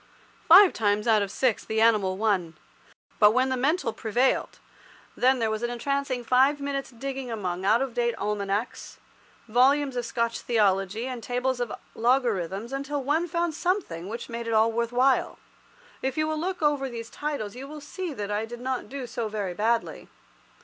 Five 0.47 0.73
times 0.73 1.07
out 1.07 1.21
of 1.21 1.29
six 1.29 1.63
the 1.63 1.79
animal 1.79 2.17
won. 2.17 2.57
But 3.19 3.33
when 3.35 3.49
the 3.49 3.55
mental 3.55 3.93
prevailed, 3.93 4.57
then 5.15 5.37
there 5.37 5.51
was 5.51 5.61
an 5.61 5.69
entrancing 5.69 6.23
five 6.23 6.59
minutes' 6.59 6.89
digging 6.89 7.29
among 7.29 7.65
out 7.65 7.83
of 7.83 7.93
date 7.93 8.15
almanacs, 8.17 8.97
volumes 9.47 9.95
of 9.95 10.03
Scotch 10.03 10.39
theology, 10.39 11.05
and 11.05 11.21
tables 11.21 11.59
of 11.59 11.71
logarithms, 11.93 12.73
until 12.73 13.03
one 13.03 13.27
found 13.27 13.53
something 13.53 14.09
which 14.09 14.27
made 14.27 14.47
it 14.47 14.53
all 14.53 14.71
worth 14.71 14.91
while. 14.91 15.37
If 16.01 16.17
you 16.17 16.27
will 16.27 16.39
look 16.39 16.63
over 16.63 16.89
these 16.89 17.11
titles, 17.11 17.53
you 17.55 17.67
will 17.67 17.79
see 17.79 18.11
that 18.11 18.31
I 18.31 18.45
did 18.47 18.59
not 18.59 18.89
do 18.89 19.05
so 19.05 19.27
very 19.27 19.53
badly. 19.53 20.07